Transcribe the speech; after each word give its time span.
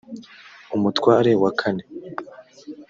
umutware 0.75 1.31
wa 1.41 1.51
kane 1.59 1.83